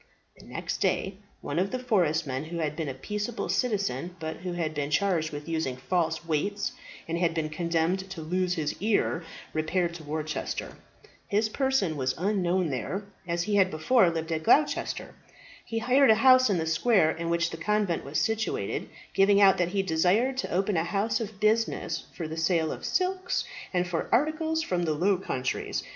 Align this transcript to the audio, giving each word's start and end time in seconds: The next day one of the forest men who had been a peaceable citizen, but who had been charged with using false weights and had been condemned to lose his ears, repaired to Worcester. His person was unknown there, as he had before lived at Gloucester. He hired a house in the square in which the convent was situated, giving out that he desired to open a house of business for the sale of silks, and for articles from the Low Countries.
The 0.39 0.47
next 0.47 0.77
day 0.79 1.17
one 1.41 1.59
of 1.59 1.69
the 1.69 1.77
forest 1.77 2.25
men 2.25 2.45
who 2.45 2.57
had 2.57 2.75
been 2.75 2.89
a 2.89 2.93
peaceable 2.95 3.49
citizen, 3.49 4.15
but 4.19 4.37
who 4.37 4.53
had 4.53 4.73
been 4.73 4.89
charged 4.89 5.31
with 5.31 5.47
using 5.47 5.77
false 5.77 6.25
weights 6.25 6.71
and 7.07 7.19
had 7.19 7.35
been 7.35 7.49
condemned 7.49 8.09
to 8.09 8.21
lose 8.23 8.55
his 8.55 8.73
ears, 8.81 9.23
repaired 9.53 9.93
to 9.93 10.03
Worcester. 10.03 10.75
His 11.27 11.49
person 11.49 11.97
was 11.97 12.15
unknown 12.17 12.71
there, 12.71 13.03
as 13.27 13.43
he 13.43 13.57
had 13.57 13.69
before 13.69 14.09
lived 14.09 14.31
at 14.31 14.41
Gloucester. 14.41 15.13
He 15.63 15.77
hired 15.77 16.09
a 16.09 16.15
house 16.15 16.49
in 16.49 16.57
the 16.57 16.65
square 16.65 17.11
in 17.11 17.29
which 17.29 17.51
the 17.51 17.57
convent 17.57 18.03
was 18.03 18.17
situated, 18.19 18.89
giving 19.13 19.39
out 19.39 19.59
that 19.59 19.67
he 19.67 19.83
desired 19.83 20.35
to 20.37 20.49
open 20.51 20.77
a 20.77 20.83
house 20.83 21.19
of 21.19 21.39
business 21.39 22.05
for 22.17 22.27
the 22.27 22.37
sale 22.37 22.71
of 22.71 22.85
silks, 22.85 23.43
and 23.71 23.87
for 23.87 24.09
articles 24.11 24.63
from 24.63 24.81
the 24.85 24.93
Low 24.95 25.17
Countries. 25.17 25.83